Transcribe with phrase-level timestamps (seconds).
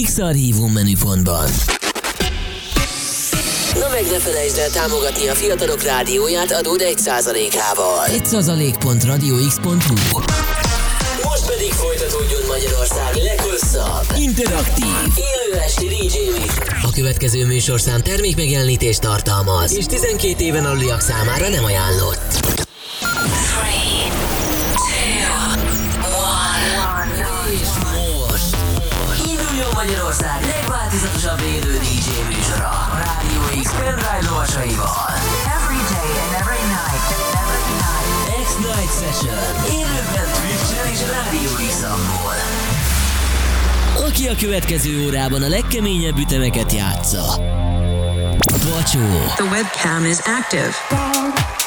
[0.00, 1.48] X-Archívum menüpontban.
[3.74, 8.06] Na meg ne felejtsd el támogatni a fiatalok rádióját adód 1%-ával.
[8.08, 10.20] 1%.radiox.hu
[11.22, 16.18] Most pedig folytatódjon Magyarország leghosszabb, interaktív, élő esti DJ.
[16.82, 22.61] A következő műsorszám termék megjelenítést tartalmaz, és 12 éven aluliak számára nem ajánlott.
[44.12, 47.38] Aki a következő órában a legkeményebb ütemeket játsza.
[48.64, 49.00] Bacsó,
[49.34, 51.61] The webcam is active.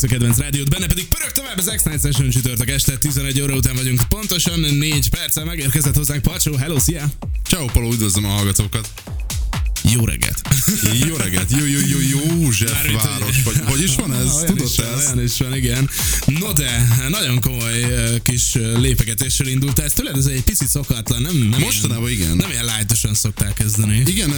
[0.00, 3.54] X a kedvenc rádiót, benne pedig pörög tovább az X-Night Session csütörtök este, 11 óra
[3.54, 7.04] után vagyunk, pontosan 4 perccel megérkezett hozzánk Pacsó, hello, szia!
[7.42, 8.88] Ciao, Palo, üdvözlöm a hallgatókat.
[13.18, 14.34] Város, vagy hogy is van ez?
[14.34, 15.06] Olyan Tudod is van, ezt?
[15.06, 15.90] Olyan is van, igen.
[16.26, 17.84] No de, nagyon komoly
[18.22, 19.92] kis lépegetéssel indult ez.
[19.92, 21.36] Tőled ez egy picit szokatlan, nem?
[21.36, 22.36] nem Mostanában ilyen, igen.
[22.36, 24.02] Nem ilyen lájtosan szokták kezdeni.
[24.06, 24.30] Igen,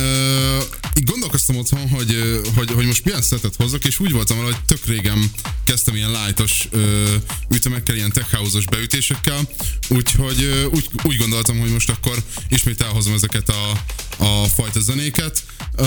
[0.95, 4.87] így gondolkoztam otthon, hogy, hogy, hogy most milyen szetet hozzak, és úgy voltam hogy tök
[4.87, 5.31] régen
[5.65, 7.15] kezdtem ilyen lightos ö,
[7.51, 9.49] ütemekkel, ilyen tech beütésekkel,
[9.89, 13.71] úgyhogy ö, úgy, úgy gondoltam, hogy most akkor ismét elhozom ezeket a,
[14.17, 15.45] a fajta zenéket.
[15.77, 15.85] Ö,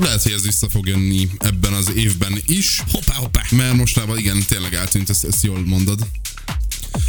[0.00, 3.42] lehet, hogy ez vissza fog jönni ebben az évben is, Hoppá, hoppá.
[3.50, 6.06] mert mostában igen, tényleg eltűnt, ezt, ezt jól mondod.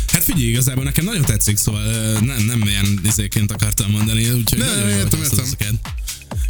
[0.08, 1.84] Hát figyelj, igazából nekem nagyon tetszik, szóval
[2.20, 5.80] nem, nem ilyen izéként akartam mondani, úgyhogy Ne, nagyon jól értem, hoztad értem.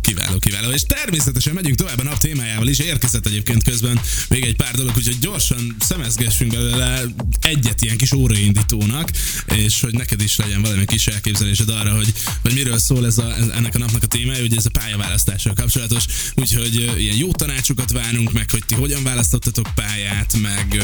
[0.03, 0.71] Kiváló, kiváló.
[0.71, 2.79] És természetesen megyünk tovább a nap témájával is.
[2.79, 7.01] Érkezett egyébként közben még egy pár dolog, úgyhogy gyorsan szemezgessünk belőle
[7.41, 9.09] egyet ilyen kis óraindítónak,
[9.55, 13.35] és hogy neked is legyen valami kis elképzelésed arra, hogy, hogy miről szól ez a,
[13.53, 16.03] ennek a napnak a témája, hogy ez a pályaválasztással kapcsolatos.
[16.35, 20.83] Úgyhogy ilyen jó tanácsokat várunk meg, hogy ti hogyan választottatok pályát, meg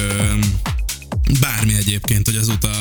[1.40, 2.72] bármi egyébként, hogy azóta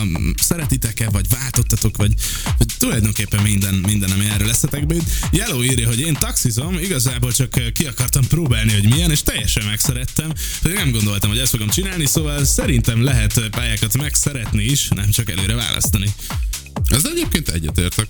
[0.42, 2.14] szeretitek-e, vagy váltottatok, vagy,
[2.58, 5.10] vagy tulajdonképpen minden, minden, ami erről eszetekbe jut.
[5.32, 10.32] Yellow írja, hogy én taxizom, igazából csak ki akartam próbálni, hogy milyen, és teljesen megszerettem,
[10.62, 15.30] pedig nem gondoltam, hogy ezt fogom csinálni, szóval szerintem lehet pályákat megszeretni is, nem csak
[15.30, 16.14] előre választani.
[16.84, 18.08] Ez egyébként egyetértek.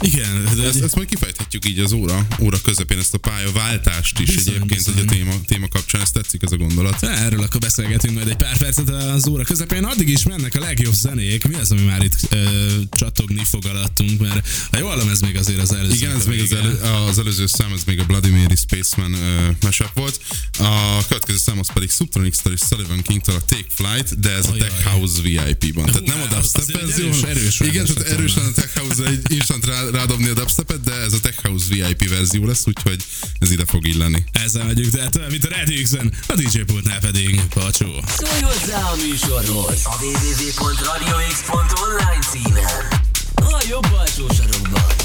[0.00, 4.34] Igen, de Ezt, ezt majd kifejthetjük így az óra, óra közepén, ezt a pályaváltást is
[4.34, 4.94] Bizony, egyébként, bizony.
[4.94, 7.02] hogy a téma, téma kapcsán, ezt tetszik ez a gondolat.
[7.02, 9.84] Erről akkor beszélgetünk majd egy pár percet az óra közepén.
[9.84, 11.48] Addig is mennek a legjobb zenék.
[11.48, 15.36] Mi az, ami már itt ö, csatogni fog alattunk, mert ha jól hallom, ez még
[15.36, 15.94] azért az előző.
[15.94, 16.78] Igen, ez még az, elő,
[17.08, 20.20] az előző szám, ez még a Mary Spaceman uh, mashup volt.
[20.58, 24.50] A következő szám az pedig Subtronics-től és Sullivan King-től a Take Flight, de ez a
[24.52, 24.68] Ajaj.
[24.68, 25.84] Tech House VIP-ban.
[25.86, 27.04] Tehát nem a dubstep egy verzió.
[27.04, 30.34] erős- hanem- erős Igen, tehát erős lenne a Tech House egy instant rá, rádobni a
[30.34, 33.04] dubstepet, de ez a Tech House VIP verzió lesz, úgyhogy
[33.38, 34.24] ez ide fog illeni.
[34.32, 38.04] Ezzel megyünk, tehát tovább, mint a Radio X-en, a DJ pultnál pedig Pacsó.
[38.16, 42.88] Szólj hozzá a műsorhoz a www.radiox.online címen.
[43.34, 44.97] A jobb alsó sarokban.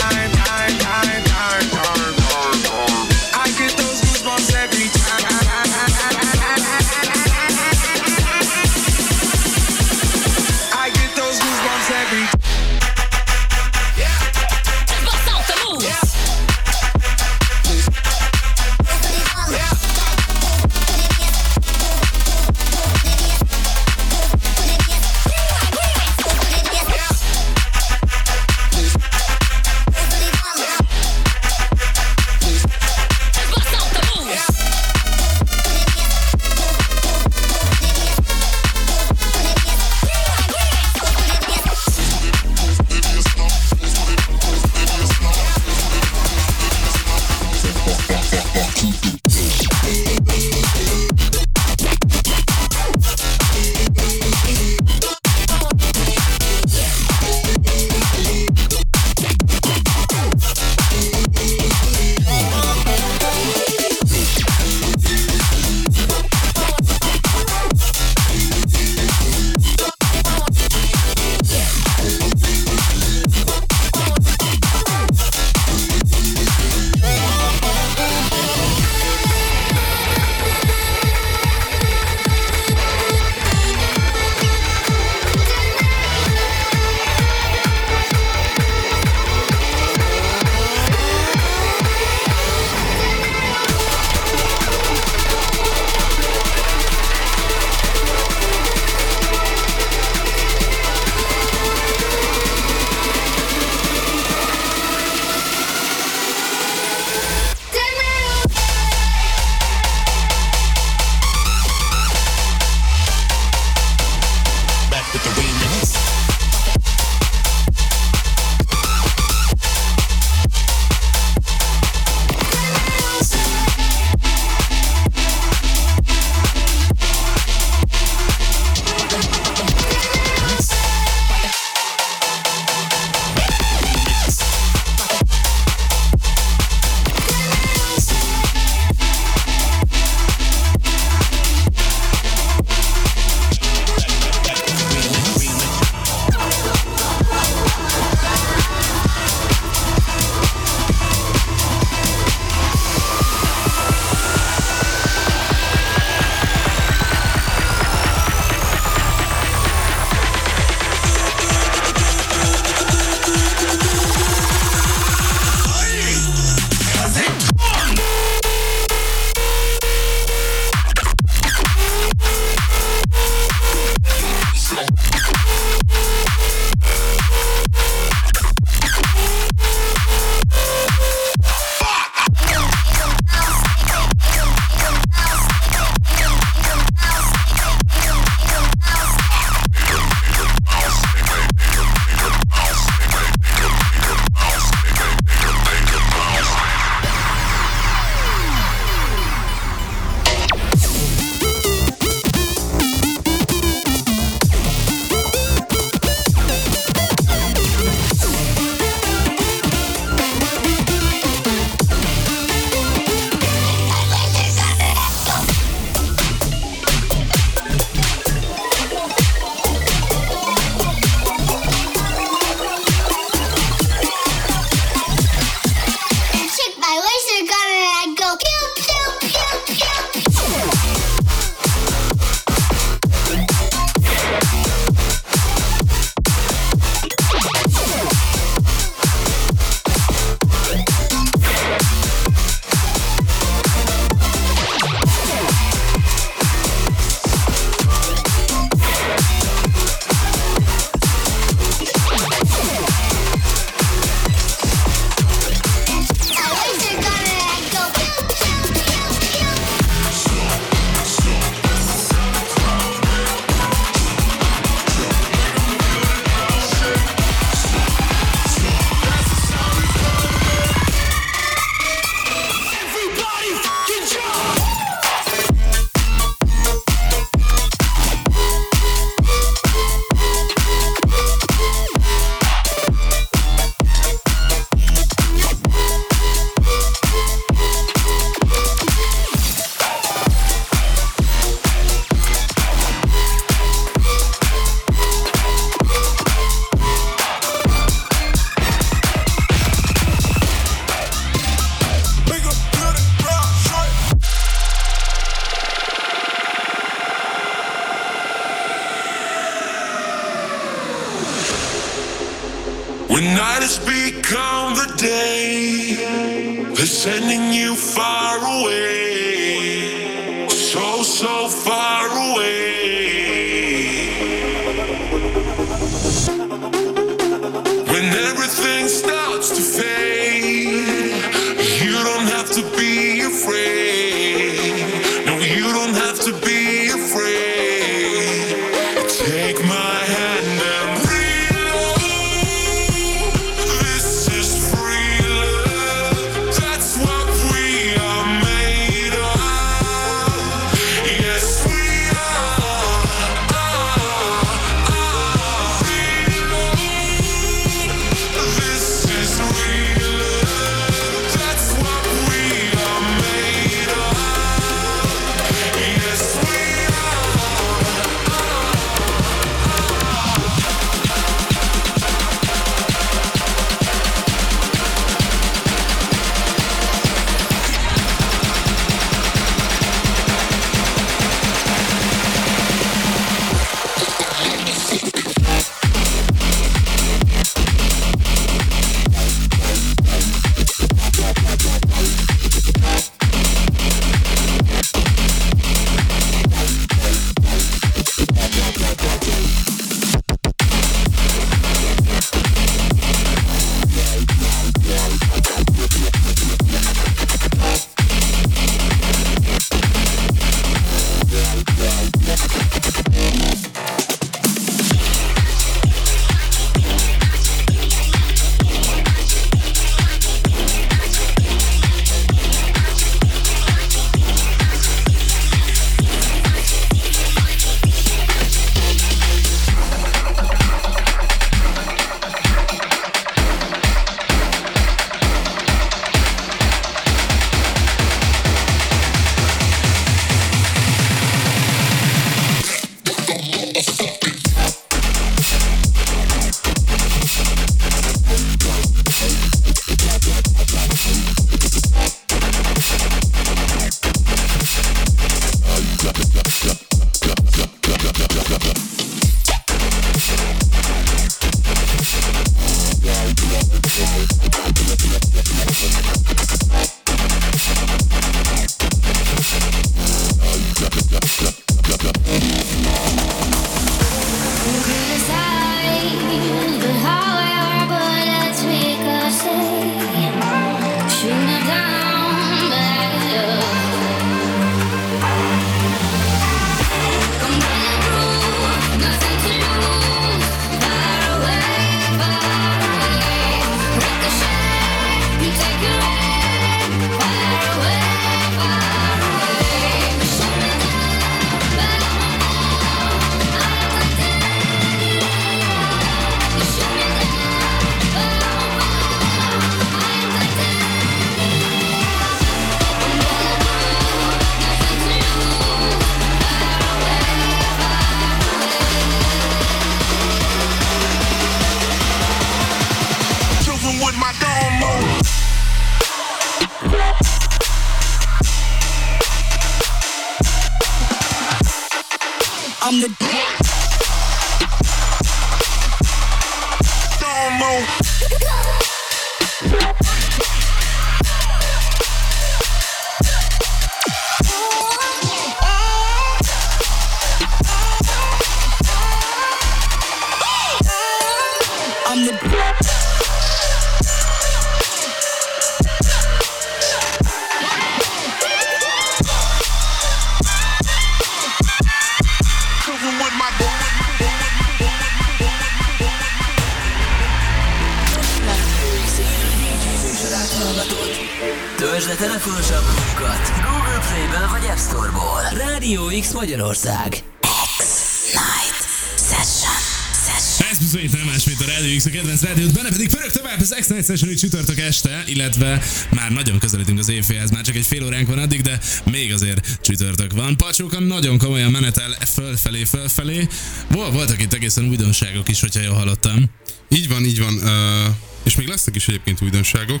[583.86, 588.04] Az X-Night Session csütörtök este, illetve már nagyon közelítünk az éjfélhez, már csak egy fél
[588.04, 590.56] óránk van addig, de még azért csütörtök van.
[590.56, 593.48] Pacsóka nagyon komolyan menetel fölfelé, fölfelé.
[593.90, 596.44] Vol, voltak itt egészen újdonságok is, hogyha jól hallottam.
[596.88, 597.54] Így van, így van.
[597.54, 600.00] Uh, és még lesznek is egyébként újdonságok.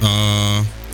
[0.00, 0.08] Uh,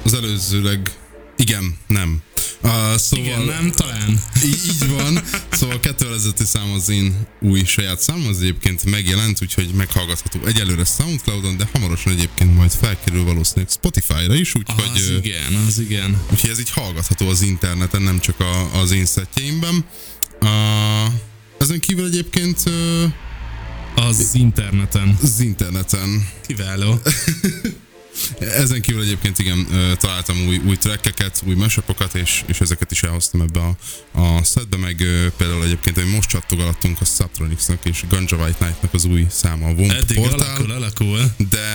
[0.05, 0.91] az előzőleg,
[1.37, 2.23] igen, nem.
[2.63, 3.71] Uh, szóval Igen, nem?
[3.71, 4.23] Talán.
[4.45, 5.21] Így, így van.
[5.51, 10.85] Szóval a 2005 szám az én új saját szám, az egyébként megjelent, úgyhogy meghallgatható egyelőre
[10.85, 14.91] Soundcloudon, de hamarosan egyébként majd felkerül valószínűleg Spotify-ra is, úgyhogy...
[14.95, 16.21] Az ö, igen, az igen.
[16.33, 19.85] Úgyhogy ez így hallgatható az interneten, nem csak a, az én szettjeimben.
[20.41, 21.13] Uh,
[21.59, 25.19] ezen kívül egyébként uh, Az interneten.
[25.23, 27.01] az interneten Kiváló.
[28.39, 33.41] Ezen kívül egyébként igen, találtam új, új trackeket, új mashupokat, és, és ezeket is elhoztam
[33.41, 33.77] ebbe a,
[34.21, 34.97] a setbe, meg
[35.37, 39.71] például egyébként, hogy most csattogalattunk a Subtronicsnak és Ganja White Knight-nak az új száma a
[39.71, 41.35] Womp Eddig Portál, alakul, alakul.
[41.51, 41.67] de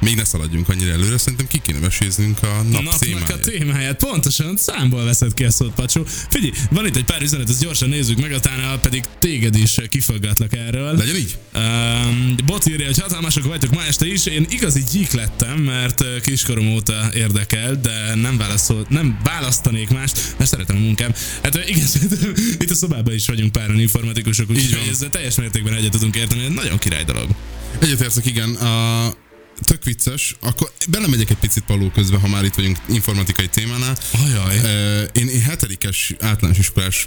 [0.00, 3.40] még ne szaladjunk annyira előre, szerintem ki kéne meséznünk a nap Napnak a témáját.
[3.40, 3.96] témáját.
[3.96, 6.02] Pontosan számból veszed ki a szót, Pacsó.
[6.28, 10.56] Figyelj, van itt egy pár üzenet, ezt gyorsan nézzük meg, aztán pedig téged is kifaggatlak
[10.56, 10.96] erről.
[10.96, 11.38] Legyen így?
[11.54, 14.26] Um, bot írja, hogy hatalmasok vagytok ma este is.
[14.26, 20.50] Én igazi gyík lettem, mert kiskorom óta érdekel, de nem, válaszol, nem választanék mást, mert
[20.50, 21.12] szeretem a munkám.
[21.42, 21.86] Hát igen,
[22.62, 26.78] itt a szobában is vagyunk páran informatikusok, úgyhogy ezzel teljes mértékben egyet tudunk érteni, nagyon
[26.78, 27.28] király dolog.
[27.80, 28.54] Egyetértek, igen.
[28.54, 29.06] A,
[29.64, 30.36] tök vicces.
[30.40, 33.96] Akkor belemegyek egy picit paló közben, ha már itt vagyunk informatikai témánál.
[34.24, 34.56] Ajaj.
[35.12, 37.06] Én, én hetedikes általános iskolás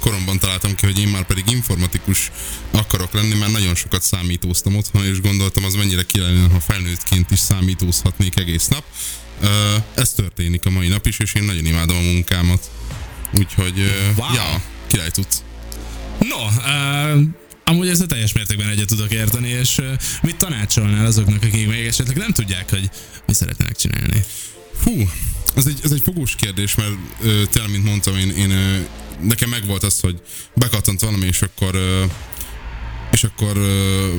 [0.00, 2.30] koromban találtam ki, hogy én már pedig informatikus
[2.70, 7.30] akarok lenni, mert nagyon sokat számítóztam otthon, és gondoltam, az mennyire ki lenne, ha felnőttként
[7.30, 8.84] is számítózhatnék egész nap.
[9.94, 12.70] Ez történik a mai nap is, és én nagyon imádom a munkámat.
[13.32, 14.34] Úgyhogy, Wow.
[14.34, 15.42] ja, király tudsz.
[16.18, 17.22] No, uh,
[17.70, 19.86] amúgy ezzel teljes mértékben egyet tudok érteni, és uh,
[20.22, 22.90] mit tanácsolnál azoknak, akik még esetleg nem tudják, hogy
[23.26, 24.24] mi szeretnének csinálni?
[24.82, 25.10] Hú,
[25.56, 26.90] ez egy, ez egy fogós kérdés, mert
[27.22, 28.78] ö, tényleg, mint mondtam, én, én ö,
[29.22, 30.20] nekem megvolt az, hogy
[30.54, 31.80] bekattant valami, és akkor
[33.12, 33.56] és akkor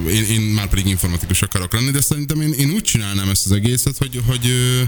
[0.10, 3.52] én, én már pedig informatikus akarok lenni, de szerintem én, én úgy csinálnám ezt az
[3.52, 4.82] egészet, hogy, hogy ö,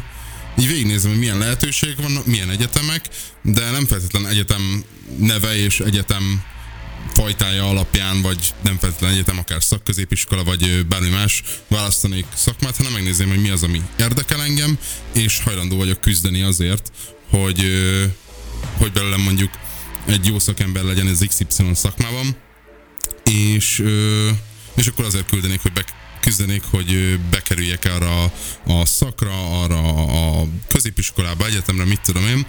[0.61, 3.05] így végignézem, hogy milyen lehetőségek vannak, milyen egyetemek,
[3.41, 4.83] de nem feltétlenül egyetem
[5.17, 6.43] neve és egyetem
[7.13, 13.29] fajtája alapján, vagy nem feltétlenül egyetem, akár szakközépiskola, vagy bármi más választanék szakmát, hanem megnézném,
[13.29, 14.77] hogy mi az, ami érdekel engem,
[15.13, 16.91] és hajlandó vagyok küzdeni azért,
[17.29, 17.65] hogy,
[18.77, 19.51] hogy belőlem mondjuk
[20.05, 22.35] egy jó szakember legyen az XY szakmában,
[23.23, 23.83] és,
[24.75, 25.85] és akkor azért küldenék, hogy be,
[26.19, 28.23] küzdenék, hogy bekerüljek arra
[28.65, 30.05] a szakra, arra
[30.39, 32.45] a középiskolába, egyetemre, mit tudom én.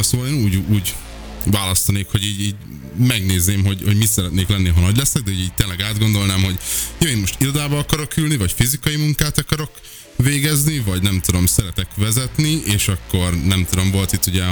[0.00, 0.94] Szóval én úgy, úgy
[1.44, 2.54] választanék, hogy így, így
[2.98, 6.58] megnézném, hogy, hogy mit szeretnék lenni, ha nagy leszek, de így tényleg átgondolnám, hogy
[6.98, 9.70] jó, én most irodába akarok ülni, vagy fizikai munkát akarok
[10.16, 14.44] végezni, vagy nem tudom, szeretek vezetni, és akkor nem tudom, volt itt ugye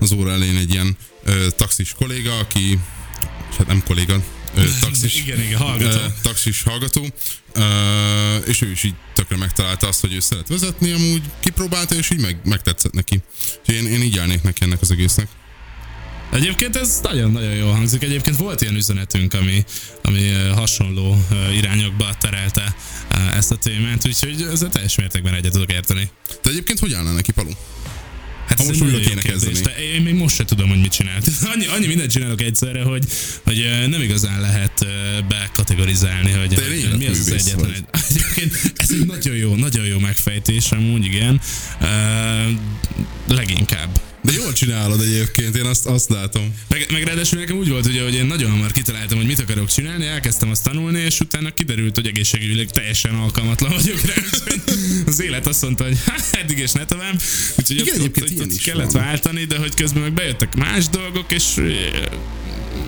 [0.00, 2.78] az óra elején egy ilyen ö, taxis kolléga, aki,
[3.58, 4.22] hát nem kolléga,
[4.54, 5.98] ö, taxis, Igen, igen, hallgató.
[5.98, 7.06] ö, taxis hallgató,
[7.52, 12.10] ö, és ő is így tökre megtalálta azt, hogy ő szeret vezetni, amúgy kipróbálta, és
[12.10, 13.22] így meg, megtetszett neki.
[13.60, 15.28] Úgyhogy én, én így állnék neki ennek az egésznek.
[16.32, 18.02] Egyébként ez nagyon-nagyon jól hangzik.
[18.02, 19.64] Egyébként volt ilyen üzenetünk, ami,
[20.02, 22.74] ami hasonló irányokba terelte
[23.36, 26.10] ezt a témát, úgyhogy ezzel teljes mértékben egyet tudok érteni.
[26.42, 27.50] Te egyébként hogy állnál neki, Palu?
[28.48, 29.60] Hát Ha most újra kéne kezdeni.
[29.60, 31.26] Te, én még most se tudom, hogy mit csinált.
[31.54, 33.04] Annyi, annyi mindent csinálok egyszerre, hogy,
[33.44, 34.86] hogy nem igazán lehet
[35.28, 37.56] bekategorizálni, hogy, Te hogy mi az az egyetlen.
[37.56, 37.70] vagy.
[37.74, 41.40] egy- Egyébként ez egy nagyon jó, nagyon jó megfejtés, amúgy igen.
[41.80, 42.50] Uh,
[43.28, 44.00] leginkább.
[44.26, 46.54] De jól csinálod egyébként, én azt, azt látom.
[46.68, 49.68] Meg, meg ráadásul nekem úgy volt, ugye, hogy én nagyon hamar kitaláltam, hogy mit akarok
[49.68, 54.14] csinálni, elkezdtem azt tanulni, és utána kiderült, hogy egészségügyileg teljesen alkalmatlan vagyok rá,
[55.06, 57.20] az élet azt mondta, hogy hát eddig és ne tovább.
[57.58, 59.02] Úgyhogy Igen, ott, ott, ott, ott kellett van.
[59.02, 61.44] váltani, de hogy közben meg bejöttek más dolgok, és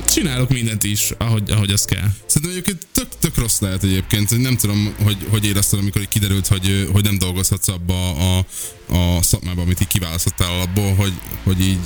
[0.08, 2.08] csinálok mindent is, ahogy, ahogy az kell.
[2.26, 4.38] Szerintem egyébként tök, tök rossz lehet egyébként.
[4.38, 8.46] Nem tudom, hogy, hogy érezted, amikor kiderült, hogy, hogy nem dolgozhatsz abba a,
[8.88, 11.78] a szakmába, amit így kiválasztottál alapból, hogy, hogy így,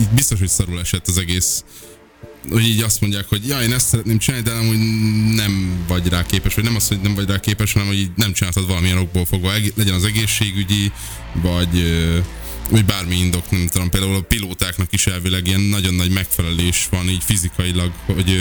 [0.00, 1.64] így biztos, hogy szarul esett az egész
[2.50, 4.78] hogy így azt mondják, hogy ja, én ezt szeretném csinálni, de hogy
[5.34, 8.10] nem vagy rá képes, vagy nem az, hogy nem vagy rá képes, hanem hogy így
[8.16, 10.92] nem csináltad valamilyen okból fogva, Eg- legyen az egészségügyi,
[11.42, 11.84] vagy,
[12.70, 17.08] vagy bármi indok, nem tudom, például a pilótáknak is elvileg ilyen nagyon nagy megfelelés van
[17.08, 18.38] így fizikailag, hogy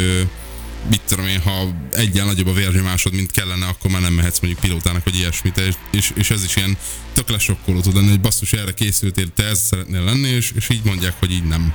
[0.90, 4.62] mit tudom én, ha egyen nagyobb a vérnyomásod, mint kellene, akkor már nem mehetsz mondjuk
[4.64, 6.78] pilótának, vagy ilyesmit, és, és, és ez is ilyen
[7.14, 10.84] tök lesokkoló tud lenni, hogy basszus, erre készültél, te ez szeretnél lenni, és, és így
[10.84, 11.74] mondják, hogy így nem.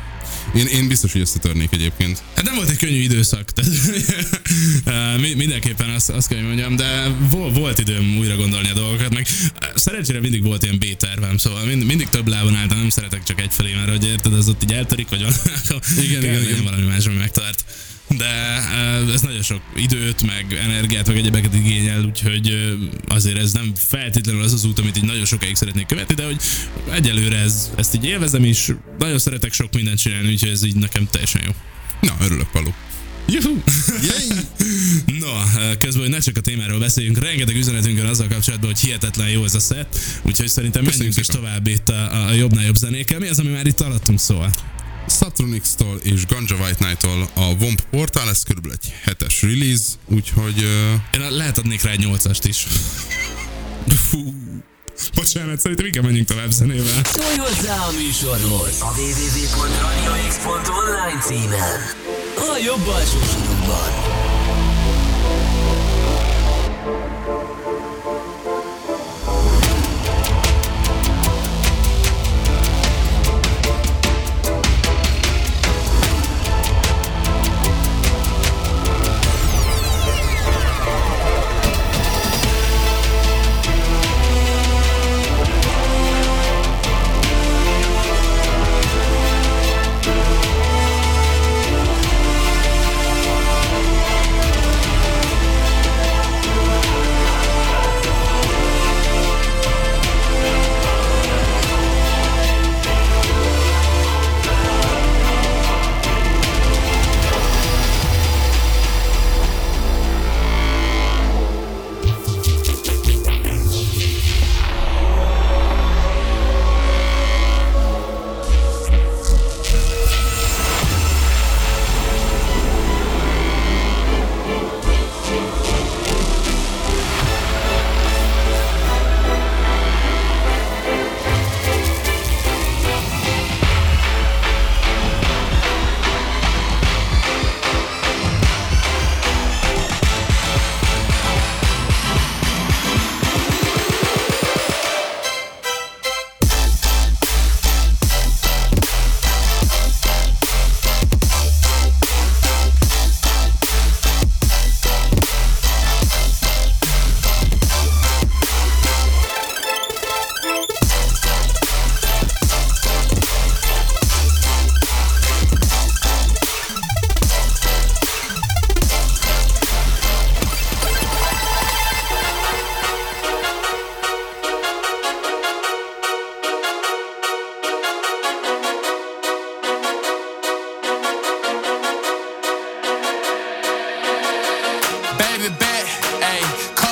[0.55, 2.23] Én, én biztos, hogy összetörnék egyébként.
[2.35, 3.73] Hát nem volt egy könnyű időszak, tehát
[4.85, 9.15] eh, mi- mindenképpen azt, azt kell, mondjam, de volt, volt időm újra gondolni a dolgokat,
[9.15, 9.27] meg
[9.61, 13.41] eh, szerencsére mindig volt ilyen B-tervem, szóval mind, mindig több lábon álltam, nem szeretek csak
[13.41, 15.37] egyfelé, mert hogy érted, az ott így eltörik, vagy valami,
[16.09, 16.63] Igen, igen, igen.
[16.63, 17.65] valami más, ami megtart.
[18.09, 18.33] De
[19.13, 22.75] ez nagyon sok időt, meg energiát, meg egyebeket igényel, úgyhogy
[23.09, 26.41] azért ez nem feltétlenül az az út, amit így nagyon sokáig szeretnék követni, de hogy
[26.91, 31.09] egyelőre ez, ezt így élvezem is, nagyon szeretek sok mindent csinálni, úgyhogy ez így nekem
[31.11, 31.53] teljesen jó.
[32.01, 32.71] Na, örülök, Palu.
[33.27, 33.57] Juhu!
[35.21, 35.29] No,
[35.79, 39.45] közben, hogy ne csak a témáról beszéljünk, rengeteg üzenetünk van azzal kapcsolatban, hogy hihetetlen jó
[39.45, 43.19] ez a set, úgyhogy szerintem menjünk is tovább itt a, a jobbnál jobb zenékkel.
[43.19, 44.51] Mi az, ami már itt alattunk szóval?
[45.07, 50.63] Satronix-tól és Ganja White Knight-tól a Womp Portal, ez körülbelül egy hetes release, úgyhogy...
[50.63, 52.67] Uh, Én lehet adnék rá egy nyolcast is.
[54.11, 54.35] Fú.
[55.15, 57.05] Bocsánat, szerintem igen, menjünk tovább zenével.
[57.05, 61.81] Szólj hozzá a műsorhoz a www.radiox.online címen.
[62.37, 64.34] A jobb alsó sarokban.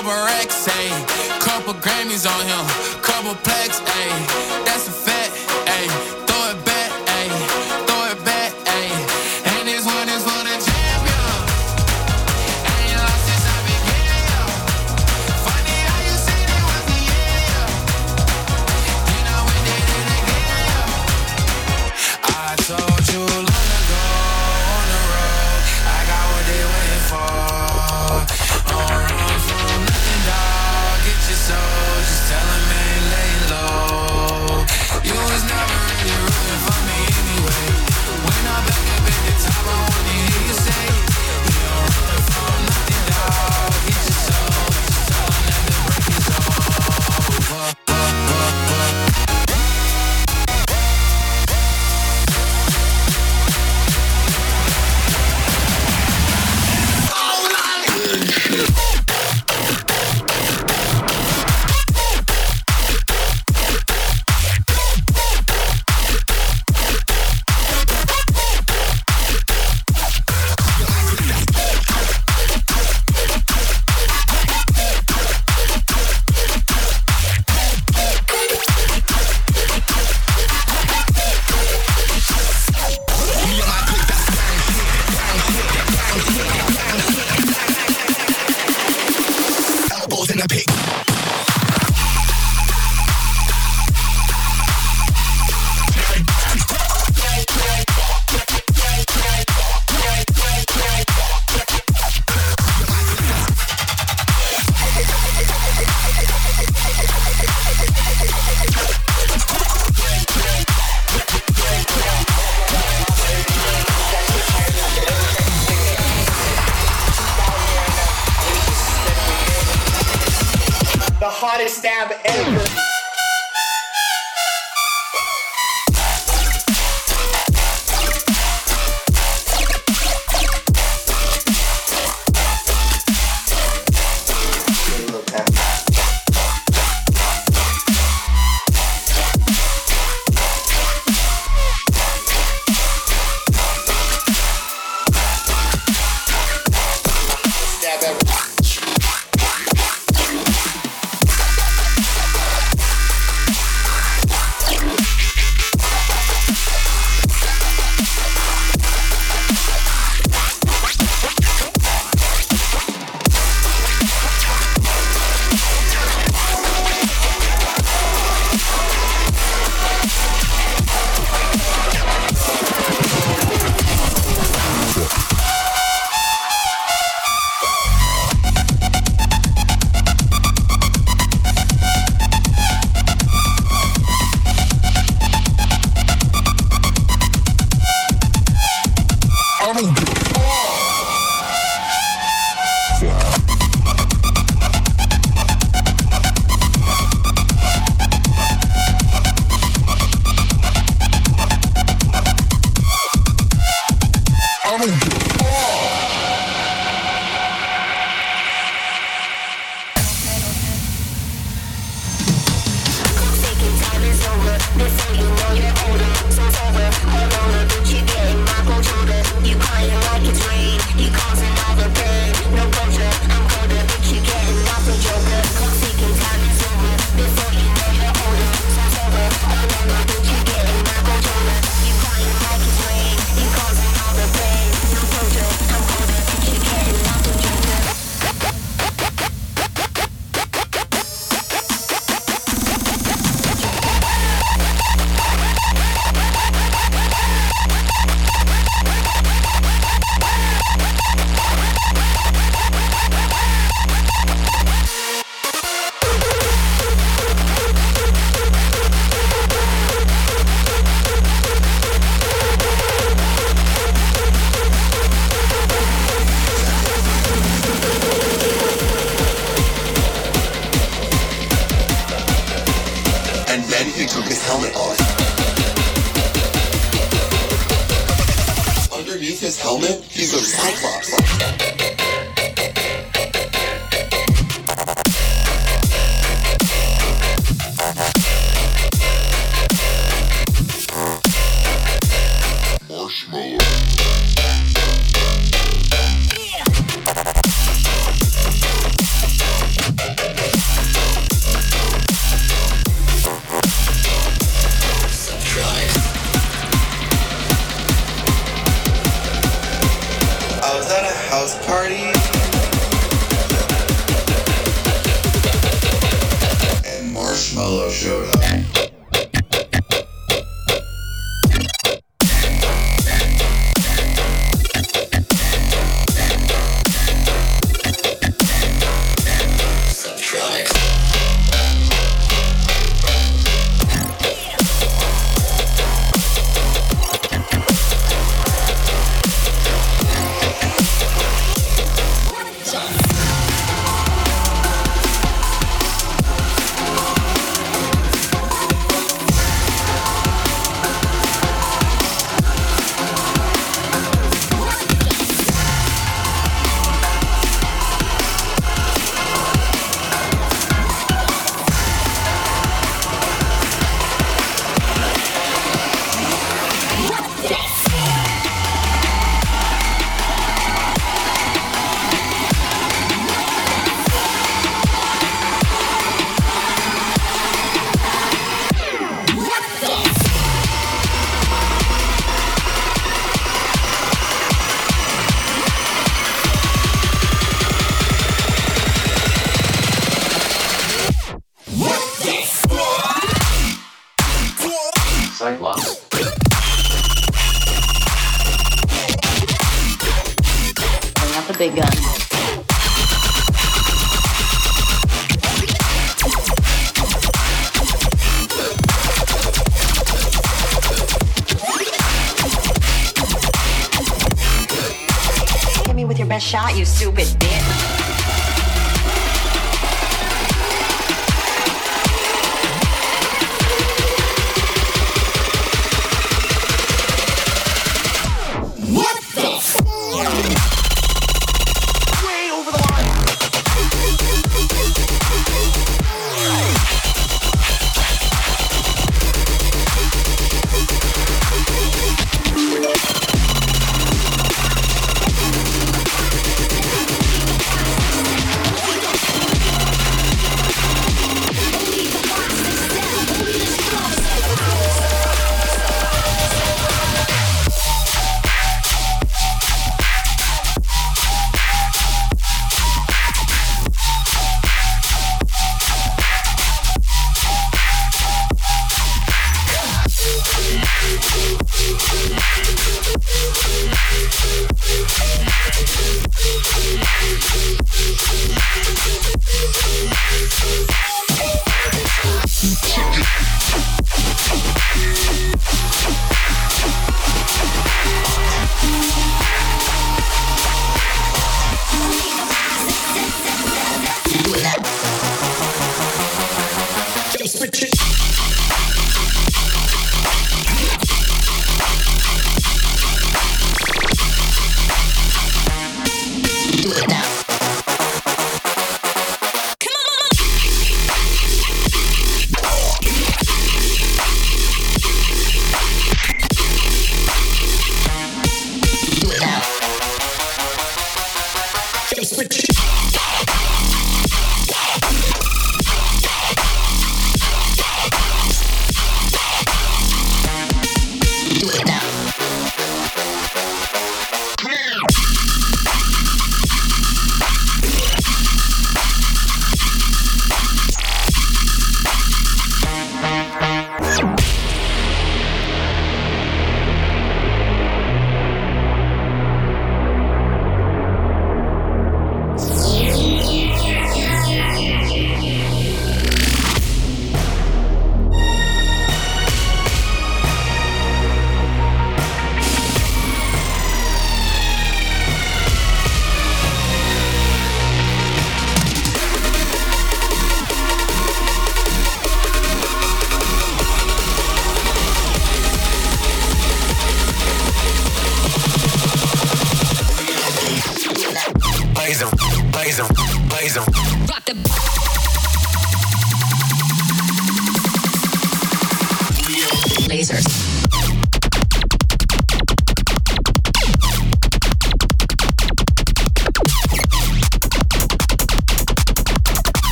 [0.00, 2.64] Couple racks, ayy, couple Grammys on him,
[3.02, 4.39] couple plaques, ayy,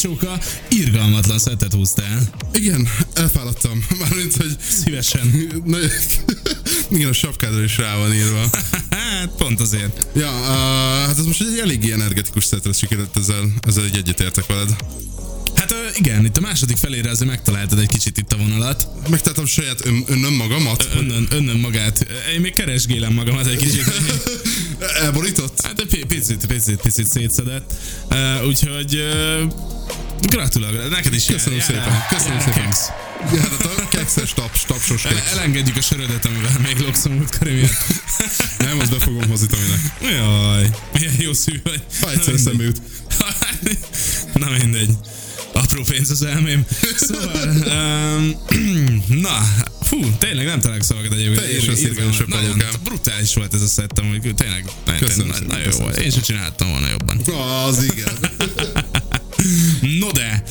[0.00, 0.38] X-en Pacsóka
[0.68, 2.20] irgalmatlan szettet húztál.
[2.52, 3.86] Igen, elfáradtam.
[4.00, 4.56] Mármint, hogy...
[4.68, 5.34] Szívesen.
[6.90, 8.50] Igen, a sapkádra is rá van írva.
[8.90, 10.06] hát, pont azért.
[10.14, 14.76] Ja, uh, hát ez most egy eléggé energetikus szetre sikerült, ezzel, ezzel egy egyetértek veled.
[15.54, 18.86] Hát igen, itt a második felére azért megtaláltad egy kicsit itt a vonalat.
[19.08, 20.88] Megtaláltam saját ön, önöm magamat.
[20.94, 22.06] Önnön, önnön magát.
[22.34, 23.84] Én még keresgélem magamat egy kicsit.
[25.02, 25.60] Elborított?
[25.60, 27.72] Hát egy picit, picit, picit szétszedett.
[28.10, 29.52] Uh, úgyhogy uh,
[30.20, 32.64] gratulálok, neked is Köszönöm jár, szépen, jár, köszönöm jár, szépen.
[32.64, 32.86] keksz.
[33.32, 35.32] Ja, hát a kekszes taps, tapsos El, keksz.
[35.32, 37.48] elengedjük a sörödet, amivel még lokszom múltkor.
[38.58, 39.80] Nem, azt be fogom hozni Tominek.
[40.00, 41.82] Jaj, milyen jó szű vagy.
[42.00, 42.80] Ha egyszer Na eszembe jut.
[44.34, 44.90] Na mindegy.
[45.52, 46.64] Apró pénz az elmém.
[46.96, 47.48] Szóval,
[48.18, 48.36] um,
[49.22, 49.42] na,
[49.90, 52.26] fú, tényleg nem találok szavakat egyébként.
[52.26, 52.70] Nagyon pavókám.
[52.84, 54.64] brutális volt ez a szettem, hogy tényleg,
[54.98, 56.00] Köszönöm nagyon, nagyon jó köszönöm volt.
[56.00, 57.20] Én sem csináltam volna jobban.
[57.66, 58.14] Az igen.
[59.98, 60.42] No de,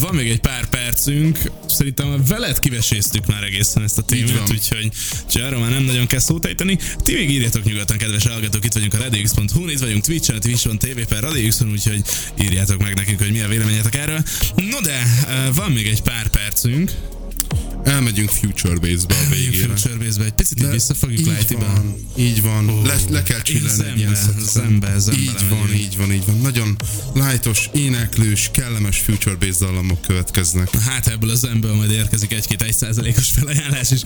[0.00, 4.90] van még egy pár percünk, szerintem veled kiveséztük már egészen ezt a témát, úgyhogy,
[5.34, 6.78] arról már nem nagyon kell szót ejteni.
[7.02, 11.00] Ti még írjatok nyugodtan, kedves hallgatók, itt vagyunk a radiox.hu, itt vagyunk Twitch-en, Twitch.on TV
[11.08, 12.02] per radiox úgyhogy
[12.40, 14.22] írjátok meg nekünk, hogy mi a véleményetek erről.
[14.56, 15.02] No de,
[15.54, 16.90] van még egy pár percünk.
[17.84, 19.76] Elmegyünk Future Base-be a végére.
[19.76, 21.26] Future Base-be, egy picit így visszafogjuk
[21.58, 22.68] van, így van.
[22.70, 24.16] Ó, le, le kell így csillani egy ilyen
[24.52, 26.40] zembe, zembe, Így van, így van, így van.
[26.40, 26.76] Nagyon
[27.14, 30.76] lightos, éneklős, kellemes Future Base dallamok következnek.
[30.76, 34.00] Hát ebből az emből majd érkezik egy-két egy százalékos felajánlás is.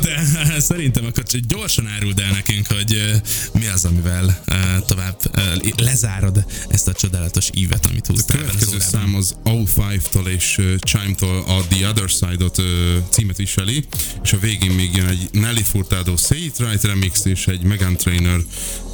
[0.00, 0.24] De
[0.58, 3.20] szerintem akkor csak gyorsan áruld el nekünk, hogy
[3.52, 4.44] mi az, amivel
[4.86, 5.16] tovább
[5.76, 11.44] lezárod ezt a csodálatos ívet, amit A húztál az következő szám az O5-tól és Chime-tól
[11.46, 12.62] a The Other Side-ot
[13.16, 13.84] címet viseli,
[14.22, 17.96] és a végén még jön egy Nelly Furtado Say It Right remix és egy Megan
[17.96, 18.40] Trainer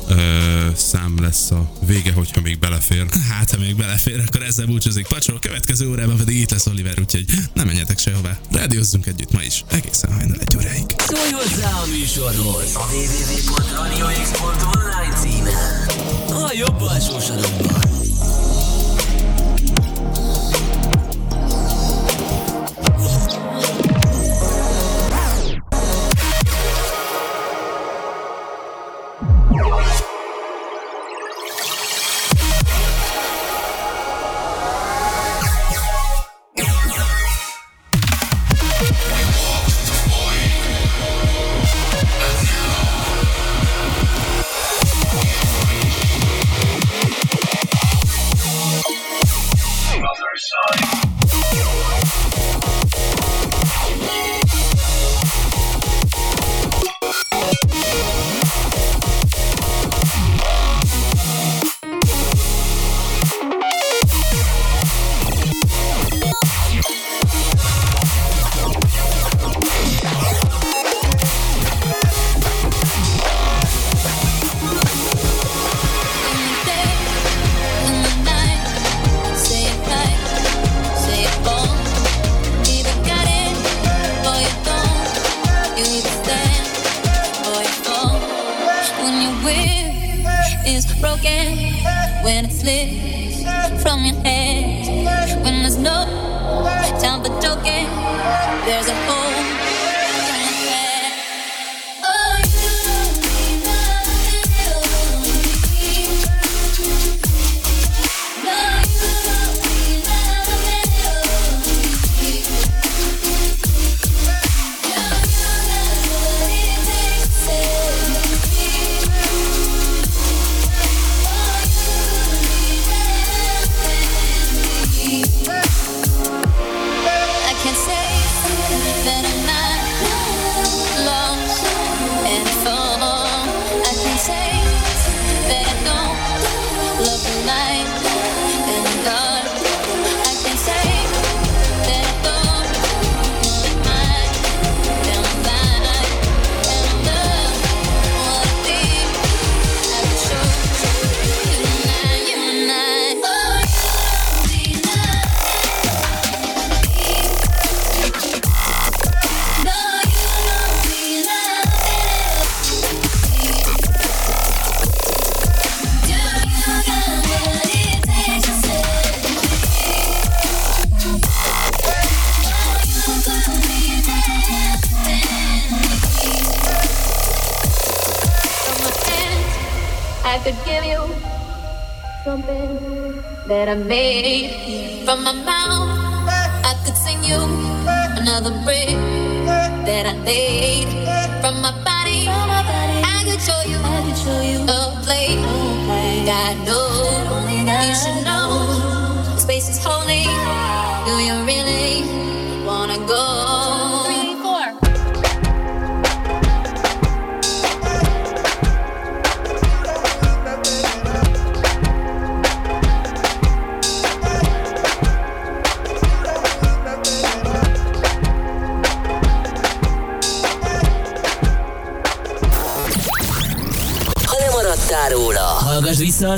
[0.08, 3.06] uh, szám lesz a vége, hogyha még belefér.
[3.28, 7.00] Hát, ha még belefér, akkor ezzel búcsúzik Pacsó, a következő órában pedig itt lesz Oliver,
[7.00, 8.38] úgyhogy nem menjetek sehová.
[8.50, 10.84] Rádiózzunk együtt ma is, egészen hajnal egy óráig.
[10.98, 15.86] Szólj hozzá a műsorhoz a www.radiox.online címen.
[16.28, 18.01] A jobb alsó sarokban.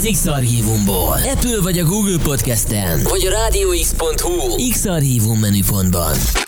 [0.05, 1.19] az X-Archívumból.
[1.33, 6.44] Apple vagy a Google Podcast-en, vagy a rádióx.hu X-Archívum menüpontban.